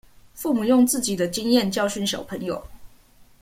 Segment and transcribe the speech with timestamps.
[0.33, 2.65] 父母用自己的經驗教訓小朋友